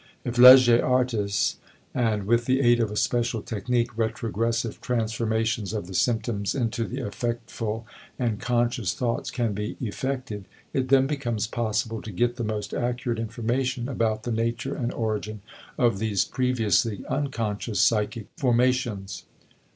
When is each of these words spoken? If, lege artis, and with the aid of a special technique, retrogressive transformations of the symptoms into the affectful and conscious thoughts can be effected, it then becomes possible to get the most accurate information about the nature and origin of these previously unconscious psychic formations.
If, 0.23 0.39
lege 0.39 0.67
artis, 0.81 1.57
and 1.93 2.23
with 2.23 2.45
the 2.45 2.59
aid 2.59 2.79
of 2.79 2.89
a 2.89 2.95
special 2.95 3.43
technique, 3.43 3.95
retrogressive 3.95 4.81
transformations 4.81 5.73
of 5.73 5.85
the 5.85 5.93
symptoms 5.93 6.55
into 6.55 6.85
the 6.85 7.01
affectful 7.05 7.83
and 8.17 8.39
conscious 8.39 8.95
thoughts 8.95 9.29
can 9.29 9.53
be 9.53 9.77
effected, 9.79 10.45
it 10.73 10.89
then 10.89 11.05
becomes 11.05 11.45
possible 11.45 12.01
to 12.01 12.11
get 12.11 12.37
the 12.37 12.43
most 12.43 12.73
accurate 12.73 13.19
information 13.19 13.87
about 13.87 14.23
the 14.23 14.31
nature 14.31 14.73
and 14.75 14.91
origin 14.91 15.41
of 15.77 15.99
these 15.99 16.25
previously 16.25 17.05
unconscious 17.07 17.79
psychic 17.79 18.25
formations. 18.37 19.25